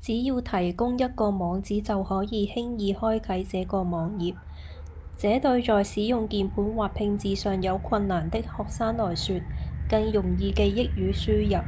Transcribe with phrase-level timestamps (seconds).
[0.00, 4.36] 只要提供一個網址就可以輕易開啟這個網頁
[5.18, 9.40] 這對在使用鍵盤或拼字上有困難的學生來說
[9.90, 11.64] 更容易記憶與輸入